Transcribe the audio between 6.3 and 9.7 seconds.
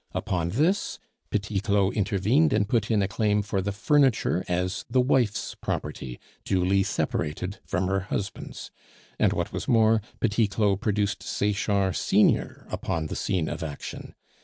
duly separated from her husband's; and what was